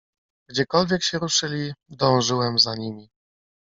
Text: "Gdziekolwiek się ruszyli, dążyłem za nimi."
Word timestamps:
"Gdziekolwiek 0.49 1.03
się 1.03 1.19
ruszyli, 1.19 1.73
dążyłem 1.89 2.59
za 2.59 2.75
nimi." 2.75 3.09